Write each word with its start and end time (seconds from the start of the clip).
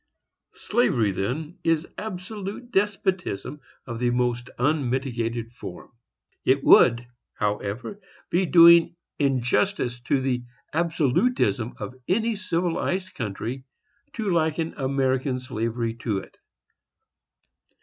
Slavery, 0.55 1.11
then, 1.11 1.59
is 1.63 1.87
absolute 1.95 2.71
despotism, 2.71 3.61
of 3.85 3.99
the 3.99 4.09
most 4.09 4.49
unmitigated 4.57 5.51
form. 5.51 5.91
It 6.43 6.63
would, 6.63 7.05
however, 7.35 8.01
be 8.31 8.47
doing 8.47 8.95
injustice 9.19 9.99
to 10.05 10.19
the 10.19 10.43
absolutism 10.73 11.73
of 11.79 11.93
any 12.07 12.35
civilized 12.35 13.13
country 13.13 13.63
to 14.13 14.31
liken 14.31 14.73
American 14.75 15.39
slavery 15.39 15.93
to 15.97 16.17
it. 16.17 16.35